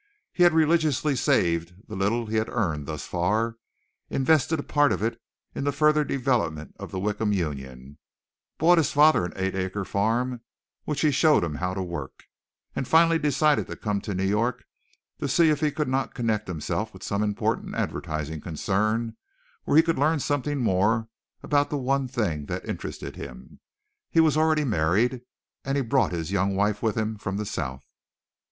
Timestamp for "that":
22.47-22.65